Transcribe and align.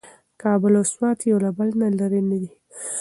کابل 0.41 0.73
او 0.79 0.85
سوات 0.93 1.19
یو 1.29 1.37
له 1.45 1.49
بل 1.57 1.69
نه 1.81 1.87
لرې 1.99 2.21
نه 2.29 2.37
دي. 2.41 2.51